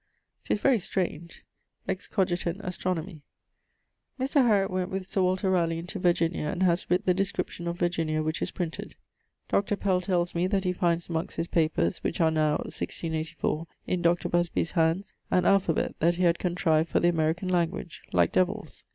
'Tis 0.45 0.57
very 0.59 0.79
strange: 0.79 1.45
excogitent 1.87 2.59
astronomi. 2.63 3.21
Mr. 4.19 4.43
Hariot 4.47 4.71
went 4.71 4.89
with 4.89 5.05
Sir 5.05 5.21
Walter 5.21 5.51
Ralegh 5.51 5.77
into 5.77 5.99
Virginia, 5.99 6.45
and 6.47 6.63
haz 6.63 6.87
writt 6.89 7.05
the 7.05 7.13
Description 7.13 7.67
of 7.67 7.77
Virginia, 7.77 8.23
which 8.23 8.41
is 8.41 8.49
printed. 8.49 8.95
Dr. 9.47 9.75
Pell 9.75 10.01
tells 10.01 10.33
me 10.33 10.47
that 10.47 10.63
he 10.63 10.73
finds 10.73 11.07
amongst 11.07 11.37
his 11.37 11.45
papers 11.45 11.99
(which 11.99 12.19
are 12.19 12.31
now, 12.31 12.53
1684, 12.63 13.67
in 13.85 14.01
Dr. 14.01 14.27
Busby's 14.27 14.71
hands), 14.71 15.13
an 15.29 15.45
alphabet 15.45 15.93
that 15.99 16.15
he 16.15 16.23
had 16.23 16.39
contrived 16.39 16.89
for 16.89 16.99
the 16.99 17.09
American 17.09 17.49
language, 17.49 18.01
like 18.11 18.31
Devills. 18.31 18.85